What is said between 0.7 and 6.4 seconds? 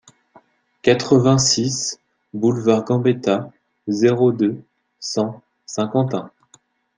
quatre-vingt-six boulevard Gambetta, zéro deux, cent, Saint-Quentin